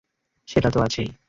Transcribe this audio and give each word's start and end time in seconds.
সেটা 0.47 0.69
তো 0.71 0.79
আছেই। 0.81 1.11